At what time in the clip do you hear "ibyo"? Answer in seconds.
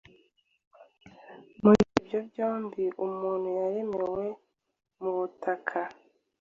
1.99-2.19